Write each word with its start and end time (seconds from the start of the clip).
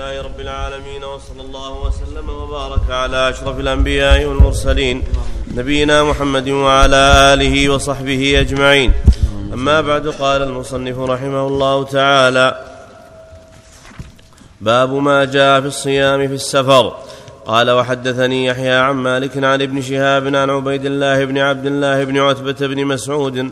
لله 0.00 0.22
رب 0.22 0.40
العالمين 0.40 1.04
وصلى 1.04 1.42
الله 1.42 1.72
وسلم 1.86 2.28
وبارك 2.28 2.90
على 2.90 3.30
أشرف 3.30 3.60
الأنبياء 3.60 4.24
والمرسلين 4.24 5.02
نبينا 5.54 6.04
محمد 6.04 6.48
وعلى 6.48 6.96
آله 7.34 7.68
وصحبه 7.68 8.40
أجمعين. 8.40 8.92
أما 9.52 9.80
بعد 9.80 10.08
قال 10.08 10.42
المصنف 10.42 10.98
رحمه 10.98 11.46
الله 11.46 11.84
تعالى 11.84 12.64
باب 14.60 14.92
ما 14.92 15.24
جاء 15.24 15.60
في 15.60 15.66
الصيام 15.66 16.28
في 16.28 16.34
السفر. 16.34 16.96
قال 17.46 17.70
وحدثني 17.70 18.46
يحيى 18.46 18.72
عن 18.72 18.94
مالك 18.94 19.36
عن 19.36 19.62
ابن 19.62 19.82
شهاب 19.82 20.26
عن 20.26 20.50
عبيد 20.50 20.84
الله 20.86 21.24
بن 21.24 21.38
عبد 21.38 21.66
الله 21.66 22.04
بن 22.04 22.18
عتبة 22.18 22.66
بن 22.66 22.84
مسعود 22.84 23.50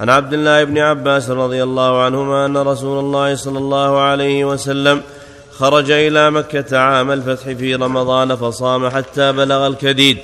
عن 0.00 0.08
عبد 0.10 0.32
الله 0.32 0.64
بن 0.64 0.78
عباس 0.78 1.30
رضي 1.30 1.62
الله 1.62 2.02
عنهما 2.02 2.46
أن 2.46 2.56
رسول 2.56 2.98
الله 2.98 3.34
صلى 3.34 3.58
الله 3.58 4.00
عليه 4.00 4.44
وسلم 4.44 5.02
خرج 5.60 5.90
إلى 5.90 6.30
مكة 6.30 6.78
عام 6.78 7.10
الفتح 7.10 7.44
في 7.52 7.74
رمضان 7.74 8.36
فصام 8.36 8.88
حتى 8.88 9.32
بلغ 9.32 9.66
الكديد 9.66 10.18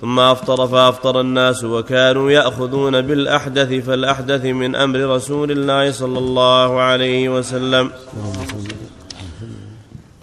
ثم 0.00 0.18
أفطر 0.20 0.68
فأفطر 0.68 1.20
الناس 1.20 1.64
وكانوا 1.64 2.30
يأخذون 2.30 3.00
بالأحدث 3.00 3.86
فالأحدث 3.86 4.44
من 4.44 4.76
أمر 4.76 4.98
رسول 4.98 5.50
الله 5.50 5.92
صلى 5.92 6.18
الله 6.18 6.80
عليه 6.80 7.28
وسلم. 7.28 7.90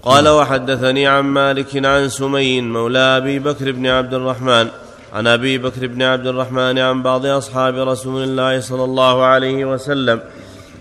قال 0.04 0.30
وحدثني 0.30 1.08
عن 1.08 1.24
مالك 1.24 1.86
عن 1.86 2.10
سمي 2.10 2.62
مولى 2.62 3.00
أبي 3.00 3.40
بكر 3.40 3.72
بن 3.72 3.88
عبد 3.88 4.14
الرحمن 4.14 4.68
عن 5.14 5.28
أبي 5.28 5.58
بكر 5.58 5.88
بن 5.88 6.02
عبد 6.02 6.28
الرحمن 6.28 6.80
عن 6.80 7.04
بعض 7.04 7.26
أصحاب 7.26 7.76
رسول 7.76 8.24
الله 8.24 8.60
صلى 8.60 8.84
الله 8.84 9.24
عليه 9.24 9.66
وسلم 9.66 10.22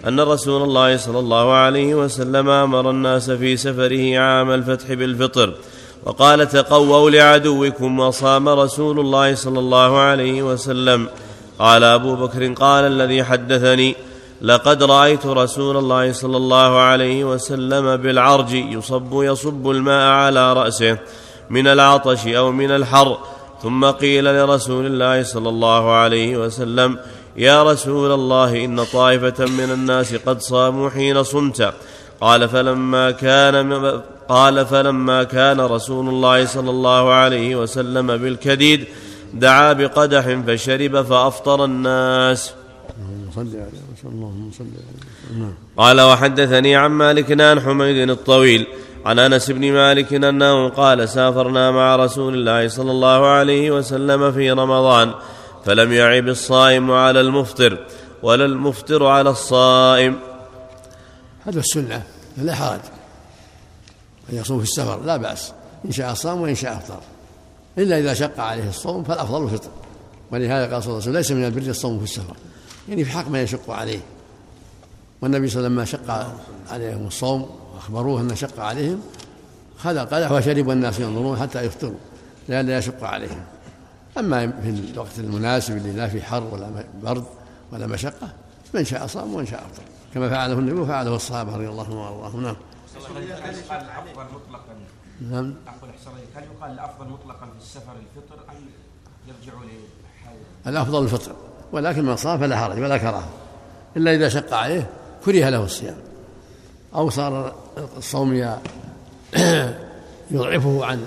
أن 0.08 0.20
رسول 0.20 0.62
الله 0.62 0.96
صلى 0.96 1.18
الله 1.18 1.52
عليه 1.52 1.94
وسلم 1.94 2.48
أمر 2.48 2.90
الناس 2.90 3.30
في 3.30 3.56
سفره 3.56 4.18
عام 4.18 4.50
الفتح 4.50 4.92
بالفطر 4.92 5.54
وقال 6.04 6.48
تقووا 6.48 7.10
لعدوكم 7.10 8.00
وصام 8.00 8.48
رسول 8.48 9.00
الله 9.00 9.34
صلى 9.34 9.59
الله 9.59 9.98
عليه 9.98 10.42
وسلم. 10.42 11.09
قال 11.59 11.84
أبو 11.84 12.16
بكر 12.16 12.52
قال 12.52 12.84
الذي 12.84 13.24
حدثني 13.24 13.96
لقد 14.42 14.82
رأيت 14.82 15.26
رسول 15.26 15.76
الله 15.76 16.12
صلى 16.12 16.37
الله 16.37 16.78
عليه 16.78 17.24
وسلم 17.24 17.96
بالعرج 17.96 18.52
يصب 18.52 19.22
يصب 19.22 19.70
الماء 19.70 20.10
على 20.12 20.52
رأسه 20.52 20.98
من 21.50 21.66
العطش 21.66 22.26
أو 22.26 22.52
من 22.52 22.70
الحر 22.70 23.18
ثم 23.62 23.84
قيل 23.84 24.24
لرسول 24.24 24.87
الله 24.87 25.22
صلى 25.22 25.48
الله 25.48 25.93
عليه 25.93 26.37
وسلم 26.37 26.98
يا 27.38 27.62
رسول 27.62 28.12
الله 28.12 28.64
إن 28.64 28.84
طائفة 28.84 29.46
من 29.46 29.70
الناس 29.70 30.14
قد 30.14 30.40
صاموا 30.40 30.90
حين 30.90 31.22
صمت. 31.22 31.74
قال 32.20 32.48
فلما 32.48 33.10
كان 33.10 34.02
قال 34.28 34.66
فلما 34.66 35.24
كان 35.24 35.60
رسول 35.60 36.09
الله 36.09 36.44
صلى 36.46 36.70
الله 36.70 37.12
عليه 37.12 37.56
وسلم 37.56 38.16
بالكديد 38.16 38.84
دعا 39.34 39.72
بقدح 39.72 40.40
فشرب 40.46 41.02
فأفطر 41.02 41.64
الناس. 41.64 42.52
نعم. 45.38 45.54
قال 45.76 46.00
وحدثني 46.00 46.76
عن 46.76 46.90
مالك 46.90 47.40
عن 47.40 47.60
حميد 47.60 48.10
الطويل 48.10 48.66
عن 49.06 49.18
أنس 49.18 49.50
بن 49.50 49.72
مالك 49.72 50.14
أنه 50.14 50.68
قال 50.68 51.09
سافرنا 51.09 51.70
مع 51.70 51.96
رسول 51.96 52.34
الله 52.34 52.68
صلى 52.68 52.90
الله 52.90 53.26
عليه 53.26 53.70
وسلم 53.70 54.32
في 54.32 54.50
رمضان. 54.50 55.14
فلم 55.64 55.92
يعب 55.92 56.28
الصائم 56.28 56.90
على 56.90 57.20
المفطر 57.20 57.87
ولا 58.23 58.45
المفطر 58.45 59.06
على 59.06 59.30
الصائم. 59.30 60.18
هذا 61.46 61.60
السنة 61.60 62.02
لا 62.37 62.54
حرج. 62.54 62.80
ان 64.32 64.37
يصوم 64.37 64.59
في 64.59 64.65
السفر 64.65 65.00
لا 65.04 65.16
بأس. 65.16 65.53
إن 65.84 65.92
شاء 65.92 66.15
صام 66.15 66.41
وإن 66.41 66.54
شاء 66.54 66.72
افطر 66.72 67.00
إلا 67.78 67.98
إذا 67.98 68.15
شق 68.15 68.41
عليه 68.41 68.69
الصوم 68.69 69.04
فالأفضل 69.04 69.44
الفطر. 69.44 69.70
ولهذا 70.31 70.75
قال 70.75 70.82
صلى 70.82 70.91
الله 70.91 71.03
عليه 71.03 71.10
وسلم 71.10 71.16
ليس 71.16 71.31
من 71.31 71.44
البر 71.44 71.70
الصوم 71.70 71.99
في 71.99 72.04
السفر. 72.04 72.37
يعني 72.88 73.04
في 73.04 73.10
حق 73.10 73.28
من 73.28 73.38
يشق 73.38 73.71
عليه. 73.71 74.00
والنبي 75.22 75.49
صلى 75.49 75.66
الله 75.66 75.81
عليه 75.81 75.83
وسلم 75.83 76.04
لما 76.04 76.25
شق 76.28 76.72
عليهم 76.72 77.06
الصوم 77.06 77.50
وأخبروه 77.75 78.21
انه 78.21 78.34
شق 78.34 78.60
عليهم 78.60 79.00
خذ 79.78 79.97
القدح 79.97 80.33
وشرب 80.33 80.66
والناس 80.66 81.00
ينظرون 81.00 81.38
حتى 81.38 81.62
يفطروا 81.62 81.99
لئلا 82.49 82.78
يشق 82.78 83.04
عليهم. 83.04 83.44
أما 84.19 84.53
في 84.62 84.71
الوقت 84.71 85.19
المناسب 85.19 85.77
اللي 85.77 85.93
لا 85.93 86.09
في 86.09 86.23
حر 86.23 86.45
ولا 86.45 86.84
برد 87.03 87.25
ولا 87.73 87.87
مشقة 87.87 88.29
من 88.75 88.84
شاء 88.84 89.06
صام 89.06 89.34
ومن 89.34 89.47
شاء 89.47 89.61
أفطر 89.61 89.83
كما 90.15 90.29
فعله 90.29 90.59
النبي 90.59 90.81
وفعله 90.81 91.17
الصحابة 91.17 91.56
رضي 91.56 91.69
الله 91.69 91.84
عنهم 91.84 91.97
وأرضاهم. 91.97 92.43
نعم. 92.43 92.57
نعم. 95.21 95.55
هل 96.37 96.43
يقال 96.45 96.73
الافضل 96.73 97.09
مطلقا 97.09 97.47
في 97.47 97.62
السفر 97.62 97.93
الفطر 97.93 98.41
ام 98.49 98.65
يرجع 99.28 99.53
الأفضل 100.67 101.05
الفطر 101.05 101.33
ولكن 101.73 102.05
من 102.05 102.17
صام 102.17 102.39
فلا 102.39 102.57
حرج 102.57 102.78
ولا 102.78 102.99
كراهة 102.99 103.28
إلا 103.97 104.15
إذا 104.15 104.28
شق 104.28 104.55
عليه 104.55 104.91
كره 105.25 105.49
له 105.49 105.65
الصيام 105.65 105.97
أو 106.95 107.11
صار 107.11 107.55
الصوم 107.97 108.34
يضعفه 110.31 110.84
عن 110.84 111.05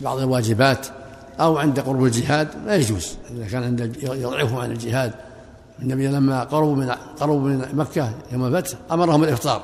بعض 0.00 0.18
الواجبات 0.18 0.86
أو 1.40 1.58
عند 1.58 1.80
قرب 1.80 2.04
الجهاد 2.04 2.48
لا 2.66 2.74
يجوز. 2.74 3.16
إذا 3.30 3.46
كان 3.46 3.62
عند 3.62 3.96
يضعفه 4.02 4.62
عن 4.62 4.70
الجهاد. 4.70 5.14
النبي 5.82 6.08
لما 6.08 6.44
قربوا 6.44 6.76
من 6.76 6.90
قربوا 6.90 7.40
من 7.40 7.68
مكة 7.72 8.12
يوم 8.32 8.54
الفتح 8.54 8.78
أمرهم 8.90 9.20
بالإفطار. 9.20 9.62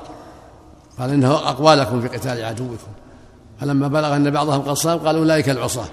قال 0.99 1.09
إنه 1.09 1.33
اقوى 1.33 1.75
لكم 1.75 2.01
في 2.01 2.07
قتال 2.07 2.45
عدوكم. 2.45 2.91
فلما 3.59 3.87
بلغ 3.87 4.15
أن 4.15 4.31
بعضهم 4.31 4.61
قد 4.61 4.73
صام 4.73 4.99
قال 4.99 5.15
أولئك 5.15 5.49
العصاة. 5.49 5.89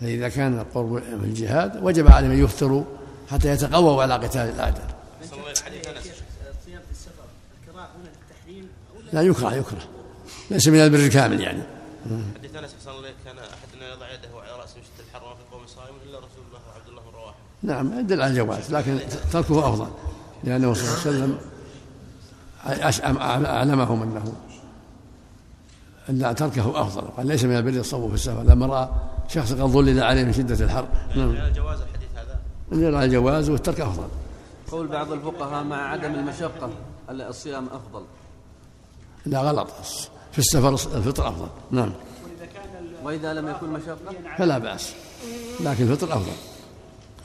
فإذا 0.00 0.28
كان 0.28 0.58
القرب 0.58 0.98
في 0.98 1.24
الجهاد 1.24 1.82
وجب 1.82 2.10
عليهم 2.10 2.30
أن 2.30 2.44
يفطروا 2.44 2.84
حتى 3.30 3.48
يتقووا 3.48 4.02
على 4.02 4.14
قتال 4.14 4.48
الأعداء. 4.48 4.94
لا 9.12 9.22
يكره 9.22 9.54
يكره. 9.54 9.82
ليس 10.50 10.68
من 10.68 10.78
البر 10.78 10.98
الكامل 10.98 11.40
يعني. 11.40 11.62
حديث 12.38 12.56
أنس 12.56 12.74
احسن 12.78 12.90
الله 12.90 13.08
كان 13.24 13.36
احدنا 13.38 13.94
يضع 13.94 14.06
يده 14.12 14.28
على 14.40 14.60
رأسه 14.60 14.76
يشد 15.14 15.22
الحر 15.22 15.32
وفي 15.32 15.40
القوم 15.40 15.66
صائم 15.66 15.94
إلا 16.06 16.18
رسول 16.18 16.44
الله 16.48 16.60
عبد 16.76 16.88
الله 16.88 17.02
بن 17.02 17.16
رواحة. 17.18 17.36
نعم 17.62 17.98
يدل 18.00 18.22
على 18.22 18.30
الجواز 18.30 18.74
لكن 18.74 18.98
تركه 19.32 19.68
أفضل 19.68 19.88
لأنه 20.44 20.74
صلى 20.74 20.82
الله 20.82 21.38
عليه 22.64 22.86
وسلم 22.88 23.18
أعلمهم 23.46 24.02
انه 24.02 24.32
أن 26.08 26.34
تركه 26.34 26.80
أفضل 26.80 27.02
قال 27.02 27.26
ليس 27.26 27.44
من 27.44 27.56
البر 27.56 27.80
الصوم 27.80 28.08
في 28.08 28.14
السفر 28.14 28.42
لما 28.42 28.66
رأى 28.66 28.88
شخص 29.28 29.52
قد 29.52 29.58
ظلل 29.58 30.02
عليه 30.02 30.24
من 30.24 30.32
شدة 30.32 30.64
الحر 30.64 30.88
نعم. 31.16 31.52
جواز 31.52 31.78
يدل 32.72 32.94
على 32.94 33.04
الجواز 33.04 33.50
والترك 33.50 33.80
أفضل. 33.80 34.08
قول 34.70 34.86
بعض 34.86 35.12
الفقهاء 35.12 35.64
مع 35.64 35.90
عدم 35.90 36.14
المشقة 36.14 36.70
الصيام 37.10 37.66
أفضل. 37.66 38.04
لا 39.26 39.40
غلط. 39.40 39.68
في 40.32 40.38
السفر 40.38 40.68
الفطر 40.68 41.28
أفضل. 41.28 41.48
نعم. 41.70 41.92
وإذا 43.04 43.34
لم 43.34 43.48
يكن 43.48 43.72
مشقة؟ 43.72 44.36
فلا 44.38 44.58
بأس. 44.58 44.94
لكن 45.60 45.90
الفطر 45.90 46.14
أفضل. 46.14 46.32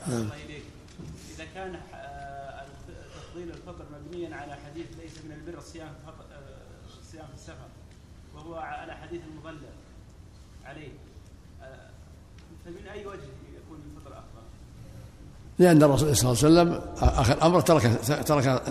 نعم. 0.08 0.28
إذا 1.34 1.44
كان 1.54 1.80
تفضيل 3.14 3.50
الفطر 3.50 3.84
مبنيا 3.92 4.36
على 4.36 4.56
حديث 4.66 4.86
ليس 5.02 5.12
من 5.24 5.32
البر 5.32 5.58
الصيام 5.58 5.88
الصيام 7.02 7.26
في 7.26 7.34
السفر 7.34 7.68
وهو 8.34 8.54
على 8.54 8.92
حديث 8.96 9.20
المظلل 9.32 9.70
عليه. 10.64 10.88
فمن 12.64 12.88
أي 12.94 13.06
وجه 13.06 13.18
لأن 15.58 15.82
الرسول 15.82 16.16
صلى 16.16 16.30
الله 16.30 16.44
عليه 16.44 16.70
وسلم 16.70 16.94
آخر 16.98 17.46
أمر 17.46 17.60
ترك 17.60 18.00
ترك 18.26 18.62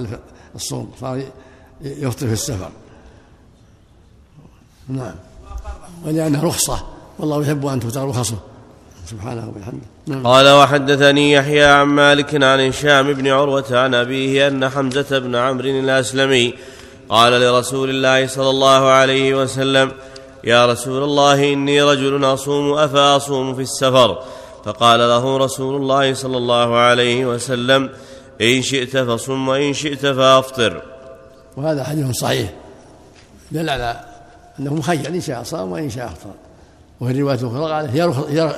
الصوم 0.56 0.94
صار 1.00 1.32
يفطر 1.82 2.28
في 2.28 2.34
السفر. 2.34 2.72
نعم. 4.88 5.16
ولأنه 6.06 6.44
رخصة. 6.44 6.99
والله 7.20 7.42
يحب 7.42 7.66
أن 7.66 7.80
تؤتى 7.80 8.00
رخصه 8.00 8.38
سبحانه 9.06 9.48
وبحمده. 9.50 9.86
نعم. 10.08 10.28
قال 10.28 10.50
وحدثني 10.50 11.32
يحيى 11.32 11.66
عن 11.66 11.88
مالك 11.88 12.44
عن 12.44 12.60
هشام 12.60 13.14
بن 13.14 13.28
عروة 13.28 13.66
عن 13.72 13.96
أبيه 13.96 14.48
أن 14.48 14.70
حمزة 14.70 15.20
بن 15.20 15.36
عمرو 15.36 15.70
الأسلمي 15.70 16.54
قال 17.10 17.42
لرسول 17.42 17.90
الله 17.90 18.28
صلى 18.28 18.50
الله 18.50 18.82
عليه 18.90 19.36
وسلم 19.36 19.92
يا 20.44 20.66
رسول 20.66 21.04
الله 21.04 21.54
إني 21.54 21.82
رجل 21.82 22.26
أصوم 22.26 22.74
أفأصوم 22.74 23.56
في 23.56 23.62
السفر؟ 23.62 24.24
فقال 24.66 25.00
له 25.00 25.38
رسول 25.38 25.82
الله 25.82 26.14
صلى 26.14 26.38
الله 26.38 26.78
عليه 26.78 27.26
وسلم 27.26 27.90
إن 28.42 28.62
شئت 28.62 28.98
فصم 28.98 29.48
وإن 29.48 29.74
شئت 29.74 30.06
فأفطر. 30.06 30.82
وهذا 31.58 31.84
حديث 31.84 32.10
صحيح 32.12 32.54
دل 33.52 33.70
على 33.70 34.00
أنه 34.60 34.74
مخير 34.74 35.08
إن 35.08 35.22
شاء 35.22 35.44
صام 35.44 35.72
وإن 35.72 35.90
شاء 35.90 36.06
أفطر. 36.06 36.49
وفي 37.02 37.12
الرواية 37.12 37.40
الأخرى 37.40 37.72
قال 37.74 37.90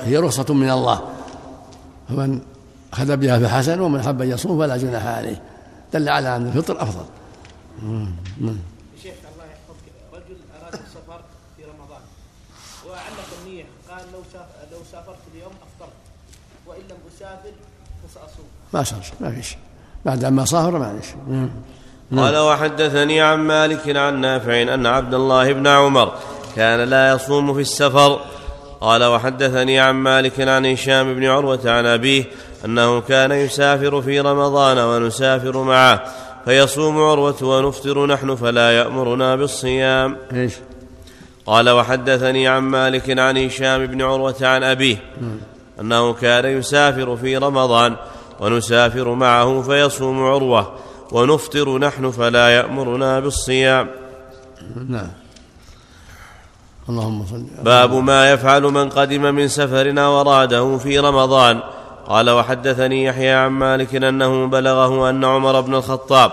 هي 0.04 0.16
رخصة 0.16 0.54
من 0.54 0.70
الله. 0.70 1.00
فمن 2.08 2.40
أخذ 2.92 3.16
بها 3.16 3.38
فحسن 3.38 3.80
ومن 3.80 4.00
أحب 4.00 4.22
أن 4.22 4.30
يصوم 4.30 4.58
فلا 4.58 4.76
جناح 4.76 5.06
عليه. 5.06 5.42
دل 5.92 6.08
على 6.08 6.36
أن 6.36 6.46
الفطر 6.46 6.82
أفضل. 6.82 7.04
شيخ 9.02 9.14
الله 9.34 9.44
يحفظك. 9.44 9.86
رجل 10.12 10.36
أراد 10.62 10.74
السفر 10.74 11.20
في 11.56 11.62
رمضان. 11.64 12.02
وعلق 12.88 13.28
النية. 13.42 13.64
قال 13.90 14.04
لو 14.12 14.18
لو 14.72 14.78
سافرت 14.92 15.18
اليوم 15.34 15.52
أفطرت. 15.52 15.92
وإن 16.66 16.80
لم 16.90 16.96
أسافر 17.16 17.52
فسأصوم. 18.08 18.46
ما 18.74 18.82
صار 18.82 19.00
ما 19.20 19.30
في 19.30 19.42
شيء. 19.42 19.58
بعد 20.04 20.24
ما 20.24 20.44
صافر 20.44 20.78
معلش 20.78 21.06
نعم. 21.28 21.50
قال 22.16 22.38
وحدثني 22.38 23.20
عن 23.20 23.38
مالك 23.38 23.96
عن 23.96 24.20
نافع 24.20 24.62
ان 24.62 24.86
عبد 24.86 25.14
الله 25.14 25.52
بن 25.52 25.66
عمر. 25.66 26.12
كان 26.56 26.88
لا 26.88 27.12
يصوم 27.12 27.54
في 27.54 27.60
السفر. 27.60 28.20
قال 28.80 29.04
وحدثني 29.04 29.80
عن 29.80 29.94
مالك 29.94 30.40
عن 30.40 30.66
هشام 30.66 31.14
بن 31.14 31.24
عروة 31.24 31.60
عن 31.64 31.86
أبيه 31.86 32.24
أنه 32.64 33.00
كان 33.00 33.32
يسافر 33.32 34.02
في 34.02 34.20
رمضان 34.20 34.78
ونسافر 34.78 35.62
معه 35.62 36.02
فيصوم 36.44 36.98
عروة 37.02 37.42
ونفطر 37.42 38.06
نحن 38.06 38.36
فلا 38.36 38.78
يأمرنا 38.78 39.36
بالصيام. 39.36 40.16
إيش؟ 40.32 40.52
قال 41.46 41.70
وحدثني 41.70 42.48
عن 42.48 42.62
مالك 42.62 43.18
عن 43.18 43.38
هشام 43.38 43.86
بن 43.86 44.02
عروة 44.02 44.36
عن 44.40 44.62
أبيه 44.62 44.96
أنه 45.80 46.12
كان 46.12 46.44
يسافر 46.58 47.16
في 47.16 47.36
رمضان 47.36 47.96
ونسافر 48.40 49.14
معه 49.14 49.62
فيصوم 49.62 50.22
عروة 50.22 50.72
ونفطر 51.12 51.78
نحن 51.78 52.10
فلا 52.10 52.48
يأمرنا 52.48 53.20
بالصيام. 53.20 53.90
نعم. 54.88 55.21
اللهم 56.88 57.26
صل 57.26 57.44
باب 57.64 57.94
ما 57.94 58.32
يفعل 58.32 58.62
من 58.62 58.88
قدم 58.88 59.34
من 59.34 59.48
سفرنا 59.48 60.08
وراده 60.08 60.78
في 60.78 60.98
رمضان. 60.98 61.60
قال 62.06 62.30
وحدثني 62.30 63.04
يحيى 63.04 63.30
عن 63.30 63.50
مالك 63.50 63.94
أنه 63.94 64.46
بلغه 64.46 65.10
أن 65.10 65.24
عمر 65.24 65.60
بن 65.60 65.74
الخطاب 65.74 66.32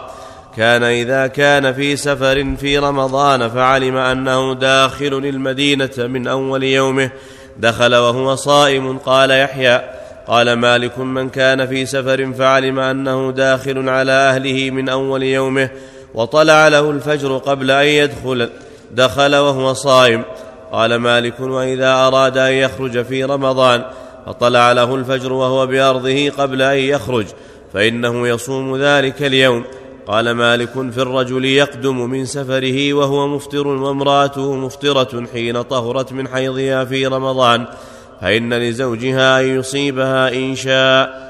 كان 0.58 0.84
إذا 0.84 1.28
كان 1.28 1.74
في 1.74 1.96
سفر 1.96 2.56
في 2.60 2.78
رمضان 2.78 3.50
فعلم 3.50 3.98
أنه 3.98 4.54
داخل 4.54 5.14
المدينة 5.26 5.90
من 5.98 6.28
أول 6.28 6.64
يومه. 6.64 7.12
دخل 7.58 7.96
وهو 7.96 8.36
صائم 8.36 8.98
قال 8.98 9.32
يحيى. 9.32 9.82
قال 10.28 10.54
مالك 10.54 11.00
من 11.00 11.30
كان 11.30 11.68
في 11.68 11.86
سفر 11.86 12.34
فعلم 12.34 12.80
أنه 12.80 13.32
داخل 13.32 13.90
على 13.90 14.12
أهله 14.12 14.72
من 14.72 14.90
أول 14.90 15.24
يومه 15.24 15.70
وطلع 16.14 16.68
له 16.68 16.92
الفجر 16.92 17.38
قبل 17.38 17.72
أن 17.72 17.88
يدخل. 17.88 18.50
دخل 18.92 19.36
وهو 19.36 19.74
صائم 19.74 20.24
قال 20.72 20.96
مالك 20.96 21.40
وإذا 21.40 21.94
أراد 21.94 22.38
أن 22.38 22.54
يخرج 22.54 23.06
في 23.06 23.24
رمضان 23.24 23.86
فطلع 24.26 24.72
له 24.72 24.96
الفجر 24.96 25.34
وهو 25.34 25.68
بأرضه 25.68 26.30
قبل 26.30 26.62
أن 26.62 26.78
يخرج 26.78 27.26
فإنه 27.74 28.28
يصوم 28.28 28.78
ذلك 28.78 29.24
اليوم. 29.24 29.64
قال 30.08 30.32
مالك 30.32 30.92
في 30.92 30.98
الرجل 31.02 31.46
يقدم 31.46 32.10
من 32.10 32.26
سفره 32.26 32.94
وهو 32.94 33.28
مفطر 33.28 33.68
وامرأته 33.68 34.54
مفطرة 34.56 35.26
حين 35.34 35.62
طهرت 35.62 36.14
من 36.14 36.28
حيضها 36.28 36.86
في 36.86 37.08
رمضان 37.08 37.66
فإن 38.22 38.54
لزوجها 38.54 39.40
أن 39.40 39.60
يصيبها 39.60 40.34
إن 40.34 40.56
شاء. 40.56 41.30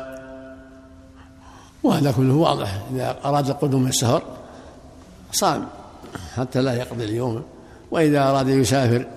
وهذا 1.83 2.11
كله 2.11 2.33
واضح. 2.33 2.81
إذا 2.93 3.15
أراد 3.25 3.49
القدوم 3.49 3.83
من 3.83 3.89
السفر 3.89 4.21
صام. 5.31 5.78
حتى 6.35 6.61
لا 6.61 6.73
يقضي 6.73 7.03
اليوم 7.03 7.43
وإذا 7.91 8.29
أراد 8.29 8.47
يسافر 8.47 9.07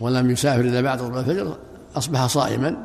ولم 0.00 0.30
يسافر 0.30 0.60
إلا 0.60 0.80
بعد 0.80 0.98
طلوع 0.98 1.20
الفجر 1.20 1.56
أصبح 1.96 2.26
صائما 2.26 2.76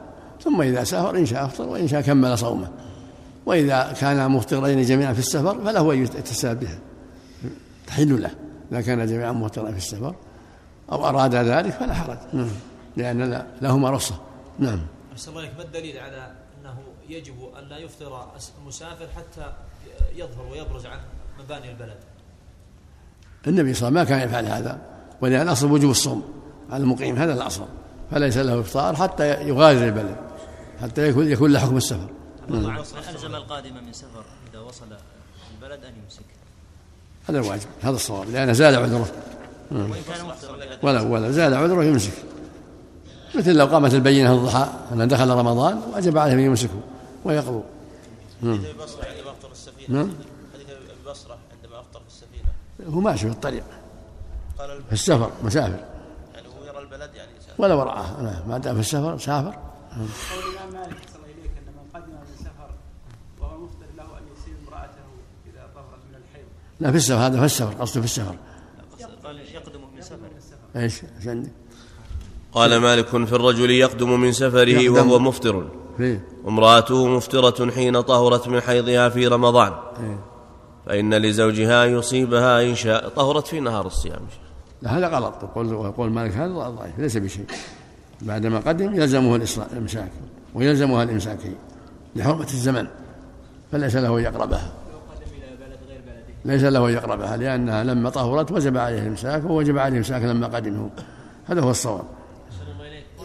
ثم 0.44 0.62
إذا 0.62 0.84
سافر 0.84 1.18
إن 1.18 1.26
شاء 1.26 1.46
أفطر 1.46 1.68
وإن 1.68 1.88
شاء 1.88 2.02
كمل 2.02 2.38
صومه. 2.38 2.70
وإذا 3.46 3.96
كانا 4.00 4.28
مفطرين 4.28 4.82
جميعا 4.82 5.14
في 5.14 5.20
السفر 5.20 5.64
فله 5.66 5.94
أن 5.94 6.04
يتساب 6.04 6.60
بها 6.60 6.80
تحل 7.88 8.22
له. 8.22 8.32
إذا 8.72 8.82
كان 8.82 9.08
جميعا 9.08 9.32
مفطرين 9.32 9.72
في 9.72 9.78
السفر 9.78 10.16
أو 10.92 11.10
أراد 11.10 11.36
ذلك 11.36 11.74
فلا 11.74 11.94
حرج. 11.94 12.18
نعم. 12.34 12.50
لأن 12.98 13.46
لهما 13.62 13.90
رخصة. 13.90 14.20
نعم. 14.60 14.80
أحسن 15.14 15.32
الله 15.32 15.50
ما 15.58 15.64
الدليل 15.64 15.98
على 15.98 16.32
أنه 16.62 16.78
يجب 17.10 17.36
أن 17.60 17.70
لا 17.70 17.78
يفطر 17.78 18.28
المسافر 18.62 19.08
حتى 19.08 19.54
يظهر 20.16 20.46
ويبرز 20.52 20.86
عن 20.86 21.00
مباني 21.40 21.72
البلد؟ 21.72 21.98
النبي 23.48 23.74
صلى 23.74 23.88
الله 23.88 24.00
عليه 24.00 24.10
وسلم 24.10 24.20
ما 24.20 24.26
كان 24.26 24.30
يفعل 24.30 24.46
هذا 24.46 24.80
ولأن 25.22 25.42
الأصل 25.42 25.72
وجوب 25.72 25.92
الصوم. 25.92 26.24
على 26.72 26.84
المقيم 26.84 27.16
هذا 27.16 27.34
الأصل. 27.34 27.66
فليس 28.12 28.38
له 28.38 28.60
إفطار 28.60 28.96
حتى 28.96 29.48
يغادر 29.48 29.86
البلد 29.86 30.16
حتى 30.82 31.08
يكون 31.08 31.32
يكون 31.32 31.52
له 31.52 31.60
حكم 31.60 31.78
السفر. 31.78 32.10
ألزم 32.50 33.36
القادم 33.36 33.74
من 33.74 33.94
سفر 33.94 34.24
إذا 34.52 34.60
وصل 34.60 34.86
البلد 35.56 35.84
أن 35.84 35.94
يمسك. 36.04 36.26
هذا 37.30 37.40
الواجب 37.40 37.68
هذا 37.82 37.96
الصواب 37.96 38.30
لأنه 38.30 38.54
زال 38.54 38.76
عذره. 38.76 39.08
وإن 39.72 40.02
كان 40.08 40.26
مفطرا 40.26 40.58
ولا 40.84 41.02
ولا 41.02 41.32
زال 41.32 41.54
عذره 41.54 41.84
يمسك. 41.84 42.14
مثل 43.36 43.56
لو 43.56 43.66
قامت 43.66 43.94
البينة 43.94 44.34
الضحى 44.34 44.70
أن 44.92 45.08
دخل 45.08 45.30
رمضان 45.30 45.82
وجب 45.96 46.18
عليه 46.18 46.34
أن 46.34 46.40
يمسكه 46.40 46.80
ويقضوا. 47.26 47.62
حديث 48.42 48.66
أبي 48.66 48.74
بصرة 48.84 49.06
عندما 49.06 49.32
افطر 49.32 49.48
في 49.48 49.54
السفينة. 49.54 50.00
نعم. 50.00 50.14
حديث 50.54 50.70
أبي 50.70 51.10
بصره 51.10 51.38
عندما 51.58 51.80
افطر 51.80 52.00
في 52.00 52.08
السفينه 52.08 52.52
هو 52.88 53.00
ماشي 53.00 53.28
في 53.28 53.34
الطريق. 53.34 53.64
قال 54.60 54.82
في 54.88 54.94
السفر 54.94 55.32
مسافر. 55.44 55.80
يعني 56.34 56.48
هو 56.48 56.66
يرى 56.68 56.80
البلد 56.80 57.16
يعني 57.16 57.32
ولا 57.58 57.74
ورعاه 57.74 58.22
نعم. 58.22 58.50
ما 58.50 58.58
دام 58.58 58.74
في 58.74 58.80
السفر 58.80 59.18
سافر 59.18 59.52
قول 59.52 60.54
الامام 60.54 60.74
مالك 60.74 60.98
صلى 61.14 61.26
إليك 61.26 61.52
أن 61.58 61.74
من 61.74 61.90
قدم 61.94 62.12
من 62.12 62.36
سفر 62.40 62.70
وهو 63.42 63.58
مفطر 63.58 63.86
له 63.98 64.04
أن 64.04 64.24
يصيب 64.34 64.56
امرأته 64.68 65.08
إذا 65.46 65.70
طهرت 65.76 66.02
من 66.10 66.16
الحيض. 66.16 66.46
لا 66.80 66.92
في 66.92 66.98
السفر 66.98 67.18
هذا 67.18 67.40
في 67.40 67.46
السفر 67.46 67.74
قصده 67.74 68.02
في 68.02 68.06
السفر. 68.06 68.36
قال 69.24 69.40
يقدم 69.40 69.82
من 69.96 70.02
سفر 70.02 70.18
إيش؟ 70.76 71.02
عشان 71.20 71.48
قال 72.52 72.78
مالك 72.78 73.08
في 73.08 73.34
الرجل 73.36 73.70
يقدم 73.70 74.20
من 74.20 74.32
سفره 74.32 74.70
يقدم. 74.70 75.10
وهو 75.10 75.20
مفطر. 75.20 75.72
فيه 75.98 76.28
وامراته 76.44 77.08
مفطرة 77.08 77.72
حين 77.72 78.02
طهرت 78.02 78.48
من 78.48 78.62
حيضها 78.62 79.10
في 79.10 79.28
رمضان. 79.28 79.74
إيه. 80.00 80.29
فإن 80.90 81.14
لزوجها 81.14 81.86
أن 81.86 81.98
يصيبها 81.98 82.62
إن 82.62 82.76
شاء 82.76 83.10
طهرت 83.10 83.48
في 83.48 83.60
نهار 83.60 83.88
الصيام. 83.88 84.22
لا 84.82 84.98
هذا 84.98 85.08
غلط. 85.08 85.44
يقول 85.44 85.68
يقول 85.68 86.12
مالك 86.12 86.34
هذا 86.34 86.54
ضعيف 86.54 87.00
ليس 87.00 87.18
بشيء. 87.18 87.46
بعدما 88.22 88.60
قدم 88.60 88.96
يلزمه 88.96 89.36
الإمساك 89.36 90.10
ويلزمها 90.54 91.04
الإمساك 91.04 91.40
لحرمة 92.16 92.44
الزمن 92.44 92.88
فليس 93.72 93.96
له 93.96 94.18
أن 94.18 94.24
يقربها. 94.24 94.72
ليس 96.46 96.64
له 96.64 96.88
أن 96.88 96.94
يقربها 96.94 97.38
لأنها 97.38 97.84
لما 97.84 98.10
طهرت 98.10 98.52
وجب 98.52 98.78
عليه 98.78 99.00
الإمساك 99.00 99.44
ووجب 99.44 99.78
عليه 99.78 99.92
الإمساك 99.92 100.22
لما 100.22 100.48
قدمه. 100.48 100.90
هذا 101.46 101.62
هو 101.62 101.72
الصواب. 101.72 102.06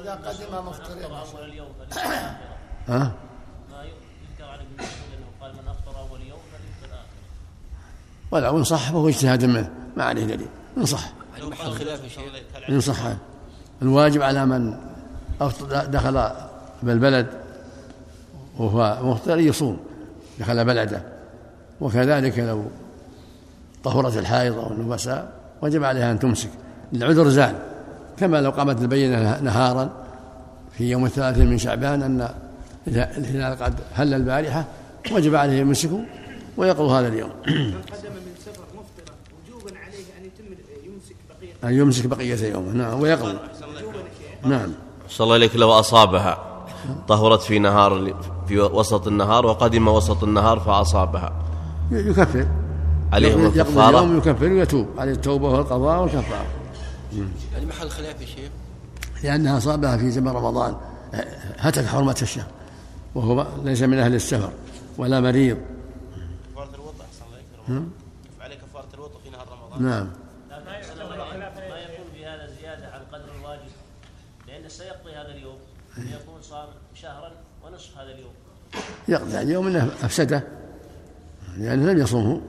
إذا 0.02 0.12
قدم 0.12 0.68
مفطرين 0.68 1.04
أول 1.04 1.44
اليوم 1.50 1.68
فليفطر 1.78 2.14
ها 2.88 3.12
ما 3.70 3.82
يذكر 3.82 4.44
عن 4.44 4.58
ابن 4.58 4.74
مسعود 4.78 5.10
أنه 5.16 5.26
قال 5.40 5.52
من 5.52 5.68
أفطر 5.68 6.00
أول 6.00 6.20
يوم 6.20 6.38
فليفطر 6.52 6.94
آخر 6.94 7.04
ولا 8.34 8.50
وان 8.50 8.64
صح 8.64 8.90
فهو 8.90 9.08
اجتهاد 9.08 9.44
منه. 9.44 9.70
ما 9.96 10.04
عليه 10.04 10.24
دليل. 10.24 10.46
ان 10.78 10.84
صح 10.86 11.12
ان 12.68 12.80
صح 12.80 12.98
الواجب 13.82 14.22
على 14.22 14.46
من 14.46 14.74
دخل 15.88 16.30
بالبلد 16.82 17.26
وهو 18.58 18.98
مفطر 19.02 19.38
يصوم 19.38 19.76
دخل 20.40 20.64
بلده. 20.64 21.02
وكذلك 21.80 22.38
لو 22.38 22.64
طهرت 23.84 24.16
الحائض 24.16 24.58
أو 24.58 24.72
النفساء 24.72 25.32
وجب 25.62 25.84
عليها 25.84 26.12
أن 26.12 26.18
تمسك 26.18 26.50
العذر 26.92 27.28
زال. 27.28 27.54
كما 28.16 28.40
لو 28.40 28.50
قامت 28.50 28.82
البينة 28.82 29.40
نهارا 29.40 29.90
في 30.78 30.90
يوم 30.90 31.04
الثلاثين 31.04 31.50
من 31.50 31.58
شعبان 31.58 32.02
أن 32.02 32.28
إذا 32.86 33.16
الهلال 33.16 33.58
قد 33.58 33.74
هل 33.94 34.14
البارحة 34.14 34.64
وجب 35.12 35.34
عليه 35.34 35.60
يمسك 35.60 35.90
ويقضوا 36.56 36.92
هذا 36.92 37.08
اليوم. 37.08 37.30
من 37.46 37.82
قدم 37.92 38.12
من 38.12 38.34
سفر 38.46 38.64
مفطرا 38.74 39.14
وجوبا 39.48 39.78
عليه 39.78 40.04
أن 40.18 40.24
يتم 40.24 40.44
يمسك 40.84 41.16
بقيه 41.28 41.68
أن 41.68 41.74
يمسك 41.78 42.06
بقية 42.06 42.52
يومه. 42.52 42.72
نعم 42.72 43.00
ويقضي 43.00 43.38
نعم. 44.44 44.72
صلى 45.08 45.24
الله 45.24 45.34
عليك 45.34 45.56
لو 45.56 45.70
أصابها 45.70 46.64
طهرت 47.08 47.42
في 47.42 47.58
نهار 47.58 48.14
في 48.48 48.60
وسط 48.60 49.06
النهار 49.06 49.46
وقدم 49.46 49.88
وسط 49.88 50.24
النهار 50.24 50.60
فأصابها. 50.60 51.32
يكفر. 51.90 52.46
عليهم 53.12 53.44
يقضي 53.44 53.60
الكفارة. 53.60 53.98
اليوم 53.98 54.18
يكفر 54.18 54.44
ويتوب 54.44 54.88
عليه 54.98 55.12
التوبة 55.12 55.48
والقضاء 55.48 56.00
والكفارة. 56.00 56.46
يعني 57.52 57.66
محل 57.66 57.90
خلاف 57.90 58.20
يا 58.20 58.26
شيخ؟ 58.26 58.50
لأنها 59.22 59.58
أصابها 59.58 59.96
في 59.96 60.10
زمن 60.10 60.28
رمضان. 60.28 60.76
هتك 61.58 61.84
حرمة 61.84 62.16
الشهر. 62.22 62.46
وهو 63.14 63.46
ليس 63.64 63.82
من 63.82 63.98
أهل 63.98 64.14
السفر 64.14 64.50
ولا 64.98 65.20
مريض. 65.20 65.56
كيف 67.66 68.40
عليه 68.40 68.56
كفاره 68.56 68.88
الوضع 68.94 69.18
في 69.24 69.30
نهار 69.30 69.48
رمضان. 69.48 69.82
نعم. 69.82 70.10
ما 70.50 70.76
يكون 71.78 72.06
في 72.14 72.26
هذا 72.26 72.50
زيادة 72.60 72.86
عن 72.86 73.00
قدر 73.12 73.24
الواجب 73.40 73.70
لأنه 74.48 74.68
سيقضي 74.68 75.12
هذا 75.12 75.32
اليوم. 75.32 75.56
ليكون 75.98 76.42
صام 76.42 76.68
شهرا 76.94 77.32
ونصف 77.64 77.98
هذا 77.98 78.10
اليوم. 78.10 78.32
يقضي 79.08 79.36
عن 79.36 79.50
يوم 79.50 79.66
إنه 79.66 79.90
أفسده. 80.02 80.44
لأنه 81.56 81.92
لم 81.92 81.98
يصومه. 81.98 82.40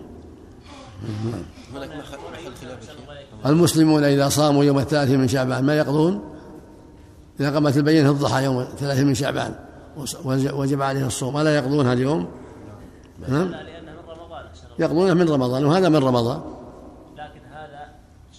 المسلمون 3.45 4.03
إذا 4.03 4.29
صاموا 4.29 4.63
يوم 4.63 4.79
الثلاثين 4.79 5.19
من 5.19 5.27
شعبان 5.27 5.63
ما 5.63 5.77
يقضون؟ 5.77 6.35
إذا 7.39 7.53
قامت 7.53 7.77
البينة 7.77 8.13
في 8.13 8.17
الضحى 8.17 8.43
يوم 8.43 8.59
الثلاثين 8.59 9.07
من 9.07 9.13
شعبان 9.13 9.55
وجب 10.53 10.81
عليهم 10.81 11.07
الصوم 11.07 11.37
ألا 11.37 11.55
يقضونها 11.55 11.93
اليوم؟ 11.93 12.31
نعم. 13.27 13.55
لأنه 14.79 15.13
من 15.13 15.29
رمضان 15.29 15.65
وهذا 15.65 15.89
من 15.89 16.03
رمضان. 16.03 16.41
لكن 17.17 17.45
هذا 17.53 17.89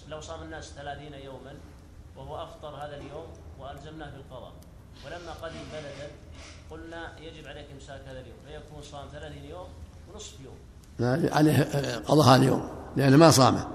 لو 0.09 0.21
صام 0.21 0.43
الناس 0.43 0.73
ثلاثين 0.77 1.13
يوما 1.25 1.55
وهو 2.17 2.43
أفطر 2.43 2.69
هذا 2.69 2.97
اليوم 2.97 3.27
وألزمناه 3.61 4.11
بالقضاء. 4.11 4.53
ولما 5.07 5.33
قدم 5.43 5.61
بلدا 5.73 6.11
قلنا 6.71 7.19
يجب 7.21 7.47
عليك 7.47 7.67
إمساك 7.75 8.01
هذا 8.09 8.21
اليوم. 8.21 8.37
فيكون 8.47 8.83
صام 8.83 9.09
ثلاثين 9.13 9.45
يوم 9.45 9.67
ونصف 10.13 10.35
يوم. 10.45 10.57
عليه 11.33 11.63
قضاها 12.07 12.37
اليوم 12.37 12.69
لأنه 12.97 13.17
ما 13.17 13.31
صامه. 13.31 13.67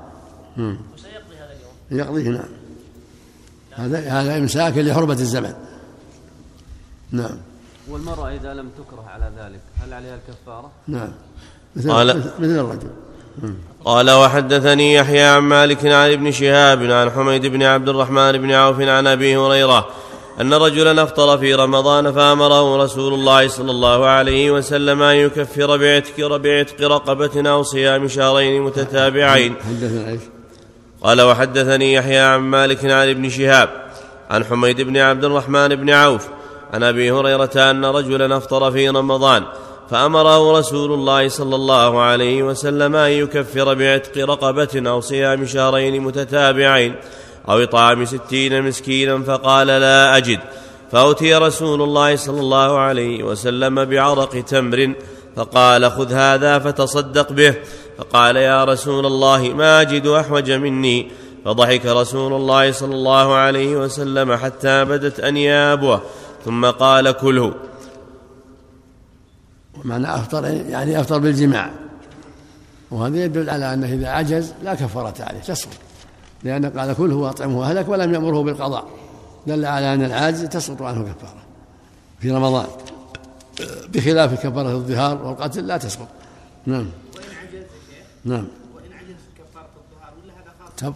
وسيقضي 0.57 1.35
هذا 1.35 1.53
اليوم. 1.53 1.73
يقضيه 1.91 2.29
نعم. 2.29 2.49
هذا 3.71 4.09
هذا 4.09 4.37
إمساك 4.37 4.77
لحرمة 4.77 5.13
الزمن. 5.13 5.53
نعم. 7.11 7.37
والمرأة 7.89 8.29
إذا 8.35 8.53
لم 8.53 8.69
تكره 8.69 9.05
على 9.07 9.31
ذلك 9.37 9.61
هل 9.77 9.93
عليها 9.93 10.15
الكفارة؟ 10.15 10.71
نعم. 10.87 11.11
مثل 11.75 11.91
قال- 11.91 12.17
مثل- 12.39 12.59
الرجل 12.59 12.87
قال 13.85 14.11
وحدثني 14.11 14.93
يحيى 14.93 15.21
عن 15.23 15.39
مالك 15.41 15.85
عن 15.85 16.11
ابن 16.11 16.31
شهاب 16.31 16.83
عن 16.91 17.09
حميد 17.11 17.45
بن 17.45 17.63
عبد 17.63 17.89
الرحمن 17.89 18.31
بن 18.31 18.51
عوف 18.51 18.81
عن 18.81 19.07
أبي 19.07 19.37
هريرة 19.37 19.87
أن 20.41 20.53
رجلا 20.53 21.03
أفطر 21.03 21.37
في 21.37 21.53
رمضان 21.55 22.11
فأمره 22.13 22.83
رسول 22.83 23.13
الله 23.13 23.47
صلى 23.47 23.71
الله 23.71 24.05
عليه 24.05 24.51
وسلم 24.51 25.01
أن 25.01 25.15
يكفر 25.15 25.77
بعتق 25.77 26.35
بعتق 26.37 26.87
رقبة 26.87 27.49
أو 27.49 27.63
صيام 27.63 28.07
شهرين 28.07 28.61
متتابعين؟ 28.61 29.55
قال 31.03 31.21
وحدثني 31.21 31.93
يحيى 31.93 32.19
عن 32.19 32.39
مالك 32.39 32.85
عن 32.85 33.09
ابن 33.09 33.29
شهاب 33.29 33.69
عن 34.29 34.43
حميد 34.45 34.81
بن 34.81 34.97
عبد 34.97 35.23
الرحمن 35.25 35.75
بن 35.75 35.89
عوف 35.89 36.27
عن 36.73 36.83
أبي 36.83 37.11
هريرة 37.11 37.51
أن 37.71 37.85
رجلا 37.85 38.37
أفطر 38.37 38.71
في 38.71 38.89
رمضان 38.89 39.43
فأمره 39.91 40.59
رسول 40.59 40.93
الله 40.93 41.27
صلى 41.27 41.55
الله 41.55 42.01
عليه 42.01 42.43
وسلم 42.43 42.95
أن 42.95 43.11
يكفر 43.11 43.73
بعتق 43.73 44.17
رقبة 44.17 44.89
أو 44.89 45.01
صيام 45.01 45.45
شهرين 45.45 46.01
متتابعين 46.01 46.95
أو 47.49 47.57
إطعام 47.63 48.05
ستين 48.05 48.63
مسكينا 48.63 49.23
فقال 49.23 49.67
لا 49.67 50.17
أجد. 50.17 50.39
فأتي 50.91 51.35
رسول 51.35 51.81
الله 51.81 52.15
صلى 52.15 52.39
الله 52.39 52.79
عليه 52.79 53.23
وسلم 53.23 53.85
بعرق 53.85 54.43
تمر 54.43 54.93
فقال 55.35 55.91
خذ 55.91 56.13
هذا 56.13 56.59
فتصدق 56.59 57.31
به. 57.31 57.55
فقال 57.97 58.35
يا 58.35 58.63
رسول 58.63 59.05
الله 59.05 59.53
ما 59.55 59.81
أجد 59.81 60.07
أحوج 60.07 60.51
مني. 60.51 61.11
فضحك 61.45 61.85
رسول 61.85 62.33
الله 62.33 62.71
صلى 62.71 62.95
الله 62.95 63.33
عليه 63.33 63.75
وسلم 63.75 64.35
حتى 64.35 64.85
بدت 64.85 65.19
أنيابه. 65.19 65.99
ثم 66.45 66.65
قال 66.65 67.11
كله. 67.11 67.53
معنى 69.83 70.15
أفطر 70.15 70.45
يعني 70.45 70.99
أفطر 70.99 71.19
بالجماع. 71.19 71.71
وهذا 72.91 73.23
يدل 73.23 73.49
على 73.49 73.73
أنه 73.73 73.93
إذا 73.93 74.07
عجز 74.07 74.53
لا 74.63 74.75
كفارة 74.75 75.23
عليه 75.23 75.39
تسقط 75.39 75.77
لأنه 76.43 76.69
قال 76.69 76.93
كله 76.93 77.15
وأطعمه 77.15 77.69
أهلك 77.69 77.89
ولم 77.89 78.13
يأمره 78.13 78.43
بالقضاء. 78.43 78.87
دل 79.47 79.65
على 79.65 79.93
أن 79.93 80.03
العاجز 80.03 80.43
تسقط 80.43 80.81
عنه 80.81 81.03
كفارة. 81.03 81.41
في 82.19 82.31
رمضان. 82.31 82.67
بخلاف 83.93 84.33
كفارة 84.33 84.71
الظهار 84.71 85.23
والقتل 85.23 85.67
لا 85.67 85.77
تسقط 85.77 86.07
نعم. 86.65 86.89
نعم. 88.25 88.47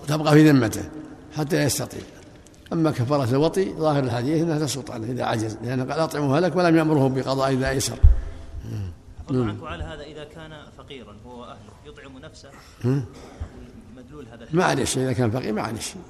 تبقى 0.08 0.34
في 0.34 0.50
ذمته 0.50 0.84
حتى 1.38 1.64
يستطيع. 1.64 2.02
أما 2.74 2.92
كفارة 2.92 3.30
الوطي 3.30 3.74
ظاهر 3.74 4.04
الحديث 4.04 4.42
أنها 4.42 4.60
تسقط 4.60 4.92
عنه 4.92 5.12
إذا 5.12 5.24
عجز. 5.24 5.58
لأنه 5.64 5.84
قال 5.84 6.00
أطعمه 6.00 6.38
أهلك 6.38 6.56
ولم 6.56 6.76
يأمره 6.78 7.08
بقضاء 7.10 7.54
إذا 7.54 7.70
أيسر 7.70 7.98
الله 9.32 9.46
عنك 9.46 9.64
وعلى 9.64 9.84
هذا 9.84 10.04
إذا 10.04 10.24
كان 10.24 10.52
فقيرا 10.78 11.16
هو 11.26 11.40
وأهله 11.40 11.74
يطعم 11.86 12.20
نفسه 12.20 12.50
مدلول 13.98 14.26
هذا 14.26 14.34
الحديث. 14.34 14.56
ما 14.56 14.64
عليه 14.64 14.84
شيء 14.84 15.04
إذا 15.04 15.14
كان 15.14 15.32
فقير 15.32 15.54
ما 15.54 15.62
عليه 15.62 15.80
شيء 15.80 16.02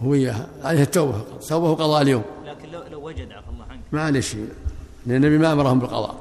هو 0.00 0.14
إياه 0.14 0.46
عليه 0.62 0.82
التوبة 0.82 1.24
توبة 1.48 1.74
قضاء 1.74 2.02
اليوم. 2.02 2.24
لكن 2.46 2.68
لو, 2.68 2.82
لو 2.90 3.06
وجد 3.06 3.32
عفى 3.32 3.48
الله 3.48 3.64
عنك. 3.70 3.82
ما 3.92 4.02
عليه 4.02 4.20
شيء 4.20 4.48
لأن 5.06 5.24
النبي 5.24 5.38
ما 5.38 5.52
أمرهم 5.52 5.80
بالقضاء. 5.80 6.16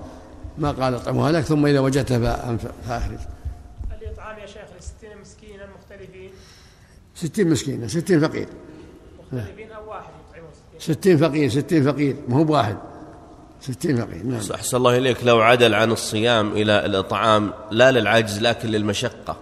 ما 0.58 0.72
قال 0.72 0.94
اطعمها 0.94 1.32
لك 1.32 1.44
ثم 1.44 1.66
إذا 1.66 1.80
وجدته 1.80 2.20
فأخرج 2.58 3.20
الإطعام 4.02 4.40
يا 4.40 4.46
شيخ 4.46 4.66
لستين 4.80 5.18
مسكينا 5.22 5.68
مختلفين. 5.80 6.32
ستين 7.16 7.50
مسكين 7.50 7.88
ستين 7.88 8.28
فقير. 8.28 8.48
مختلفين 9.20 9.72
أو 9.72 9.90
واحد 9.90 10.12
يطعمه 10.30 10.48
ستين. 10.80 10.96
ستين 10.96 11.18
فقير 11.18 11.50
ستين 11.50 11.92
فقير 11.92 12.16
ما 12.28 12.38
هو 12.38 12.44
بواحد. 12.44 12.78
ستين 13.62 14.06
فقير 14.06 14.24
نعم. 14.24 14.42
أحسن 14.54 14.78
الله 14.78 14.98
إليك. 14.98 15.24
لو 15.24 15.42
عدل 15.42 15.74
عن 15.74 15.92
الصيام 15.92 16.52
إلى 16.52 16.86
الإطعام 16.86 17.54
لا 17.72 17.92
للعجز 17.92 18.40
لكن 18.40 18.70
للمشقة. 18.70 19.38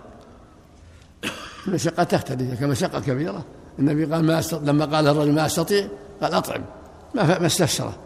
المشقة 1.67 2.03
تختلف. 2.03 2.59
كمشقة 2.59 2.99
كبيرة 2.99 3.45
النبي 3.79 4.05
قال 4.05 4.23
ما 4.23 4.39
أستطيع 4.39 4.69
لما 4.69 4.85
قال 4.85 5.07
الرجل 5.07 5.31
ما 5.31 5.45
أستطيع 5.45 5.87
قال 6.21 6.33
أطعم. 6.33 6.65
ما 7.15 7.39
ما 7.39 7.45
استفسره 7.45 7.97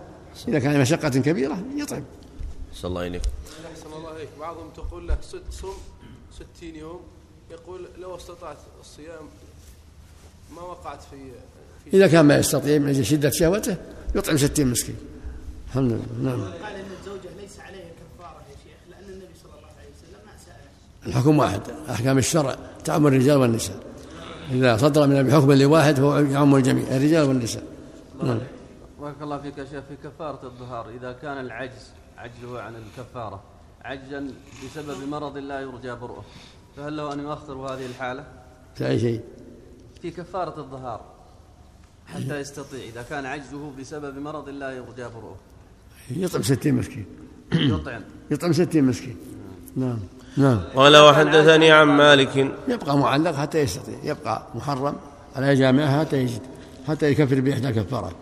إذا 0.48 0.60
كان 0.60 0.82
مشقة 0.82 1.10
كبيرة 1.10 1.63
يطعم. 1.75 2.03
أحسن 2.74 2.88
الله 2.88 3.08
إليك. 3.08 3.22
أحسن 3.72 3.98
الله 3.98 4.10
عليك 4.10 4.29
بعضهم 4.39 4.70
تقول 4.75 5.08
لك 5.08 5.17
ست 5.22 5.43
صم 5.51 5.74
ستين 6.32 6.75
يوم. 6.75 7.01
يقول 7.51 7.88
لو 7.98 8.15
استطعت 8.15 8.58
الصيام 8.82 9.25
ما 10.55 10.62
وقعت 10.62 11.00
في 11.01 11.17
في 11.84 11.98
إذا 11.98 12.08
كان 12.08 12.25
ما 12.25 12.38
يستطيع 12.38 12.77
من 12.77 12.89
أجل 12.89 13.05
شدة 13.05 13.29
شهوته 13.29 13.77
يطعم 14.15 14.38
ستين 14.38 14.67
مسكين. 14.67 14.96
الحمد 15.73 15.91
لله 15.91 16.35
نعم. 16.35 16.41
قال 16.41 16.75
إن 16.75 16.85
الزوجة 16.99 17.29
ليس 17.41 17.59
عليها 17.59 17.89
كفارة 17.99 18.41
يا 18.49 18.55
شيخ 18.63 18.77
لأن 18.89 19.13
النبي 19.13 19.33
صلى 19.43 19.51
الله 19.57 19.71
عليه 19.79 19.89
وسلم 19.89 20.19
ما 20.25 20.37
سأله. 20.45 21.07
الحكم 21.07 21.39
واحد 21.39 21.61
أحكام 21.89 22.17
الشرع 22.17 22.55
تعم 22.85 23.07
الرجال 23.07 23.37
والنساء. 23.37 23.79
إذا 24.51 24.77
صدر 24.77 25.07
من 25.07 25.23
بحكم 25.23 25.51
لواحد 25.51 25.95
فهو 25.95 26.17
يعم 26.17 26.55
الجميع 26.55 26.83
الرجال 26.83 27.27
والنساء. 27.27 27.63
نعم. 28.23 28.39
بارك 29.01 29.21
الله 29.21 29.37
فيك 29.37 29.57
يا 29.57 29.65
شيخ 29.65 29.83
في 29.89 29.95
كفارة 30.03 30.39
الظهار 30.43 30.89
إذا 30.89 31.11
كان 31.11 31.37
العجز 31.37 31.91
عجزه 32.17 32.61
عن 32.61 32.75
الكفارة 32.75 33.43
عجزا 33.81 34.27
بسبب 34.65 35.09
مرض 35.09 35.37
لا 35.37 35.59
يرجى 35.61 35.91
برؤه 35.91 36.23
فهل 36.77 36.97
له 36.97 37.13
أن 37.13 37.19
يؤخر 37.19 37.53
هذه 37.53 37.85
الحالة؟ 37.85 38.23
في 38.75 38.87
أي 38.87 38.99
شيء؟ 38.99 39.21
في 40.01 40.11
كفارة 40.11 40.59
الظهار 40.59 41.01
حتى 42.05 42.39
يستطيع 42.39 42.79
إذا 42.79 43.01
كان 43.01 43.25
عجزه 43.25 43.71
بسبب 43.79 44.17
مرض 44.17 44.49
لا 44.49 44.71
يرجى 44.71 45.03
برؤه. 45.03 45.37
يطعم 46.12 46.41
ستين 46.43 46.75
مسكين. 46.75 47.05
يطعم. 47.53 48.01
يطعم 48.31 48.53
ستين 48.53 48.83
مسكين. 48.83 49.17
نعم 49.75 50.00
نعم. 50.38 50.60
قال 50.75 50.98
وحدثني 50.98 51.72
عن 51.72 51.88
مالك. 51.88 52.51
يبقى 52.67 52.98
معلق 52.98 53.36
حتى 53.36 53.60
يستطيع 53.60 53.95
يبقى 54.03 54.48
محرم 54.55 54.95
على 55.36 55.55
جامعها 55.55 56.00
حتى 56.00 56.17
يجد 56.17 56.41
حتى 56.88 57.12
يكفر 57.12 57.39
بإحدى 57.41 57.72
كفارات 57.72 58.13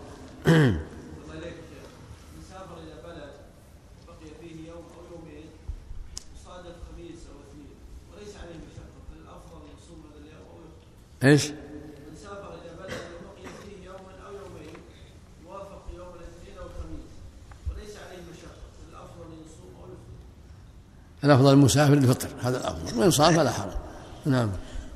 مسافر 2.38 2.76
إلى 2.82 2.94
بلد 3.04 3.32
بقي 4.06 4.28
فيه 4.40 4.68
يوم 4.68 4.84
أو 4.96 5.02
يومين 5.12 5.46
وصادف 6.34 6.76
خميس 6.88 7.20
أو 7.30 7.36
اثنين 7.44 7.72
وليس 8.12 8.34
عليه 8.42 8.58
مشقه 8.66 8.98
فالافضل 9.08 9.62
يصوم 9.76 9.98
هذا 10.06 10.18
اليوم 10.22 10.46
أو 10.52 10.58
يفطر 10.66 11.28
إيش؟ 11.28 11.44
من 12.06 12.16
سافر 12.22 12.50
إلى 12.54 12.70
بلد 12.80 13.02
وبقي 13.14 13.46
فيه 13.62 13.76
يوما 13.86 14.12
أو 14.26 14.32
يومين 14.40 14.74
يوافق 15.44 15.82
يوم 15.98 16.12
الاثنين 16.18 16.54
أو 16.60 16.66
الخميس 16.70 17.10
وليس 17.68 17.94
عليه 18.04 18.22
مشقه 18.30 18.62
فالافضل 18.78 19.28
يصوم 19.44 19.72
أو 19.80 19.86
يفطر 19.94 20.20
الأفضل 21.24 21.52
المسافر 21.52 21.92
الفطر 21.92 22.28
هذا 22.42 22.56
الأفضل. 22.56 23.00
وإن 23.00 23.10
صام 23.10 23.34
فلا 23.34 23.50
حرج. 23.50 23.70
نعم. 24.26 24.50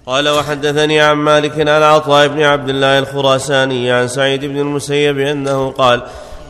قال 0.07 0.29
وحدثني 0.29 1.01
عن 1.01 1.17
مالك 1.17 1.61
عن 1.61 1.83
عطاء 1.83 2.29
بن 2.29 2.43
عبد 2.43 2.69
الله 2.69 2.99
الخراساني 2.99 3.93
عن 3.93 4.09
سعيد 4.09 4.45
بن 4.45 4.59
المسيب 4.59 5.19
أنه 5.19 5.71
قال 5.71 6.03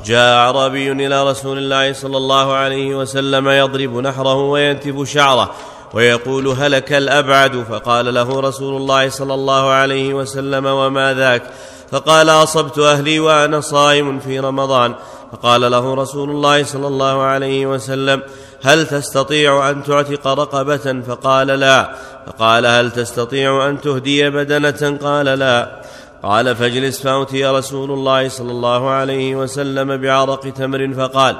جاء 0.04 0.36
اعرابي 0.36 0.92
إلى 0.92 1.30
رسول 1.30 1.58
الله 1.58 1.92
صلى 1.92 2.16
الله 2.16 2.52
عليه 2.52 2.94
وسلم 2.94 3.48
يضرب 3.48 3.96
نحره 3.96 4.34
وينتف 4.34 5.08
شعره 5.08 5.50
ويقول 5.94 6.48
هلك 6.48 6.92
الأبعد؟ 6.92 7.64
فقال 7.70 8.14
له 8.14 8.40
رسول 8.40 8.76
الله 8.76 9.08
صلى 9.08 9.34
الله 9.34 9.70
عليه 9.70 10.14
وسلم 10.14 10.66
وما 10.66 11.14
ذاك؟ 11.14 11.42
فقال 11.90 12.30
أصبت 12.30 12.78
أهلي 12.78 13.20
وأنا 13.20 13.60
صائم 13.60 14.20
في 14.20 14.40
رمضان. 14.40 14.94
فقال 15.32 15.70
له 15.70 15.94
رسول 15.94 16.30
الله 16.30 16.64
صلى 16.64 16.86
الله 16.86 17.22
عليه 17.22 17.66
وسلم 17.66 18.22
هل 18.62 18.86
تستطيع 18.86 19.70
أن 19.70 19.82
تعتق 19.82 20.26
رقبة؟ 20.26 21.02
فقال 21.08 21.46
لا. 21.46 21.94
فقال 22.26 22.66
هل 22.66 22.90
تستطيع 22.90 23.68
أن 23.68 23.80
تهدي 23.80 24.30
بدنة؟ 24.30 24.98
قال 25.02 25.26
لا. 25.26 25.82
قال 26.22 26.56
فاجلس 26.56 27.02
فأتي 27.02 27.46
رسول 27.46 27.90
الله 27.90 28.28
صلى 28.28 28.50
الله 28.50 28.90
عليه 28.90 29.36
وسلم 29.36 29.96
بعرق 29.96 30.40
تمر 30.40 30.94
فقال 30.94 31.36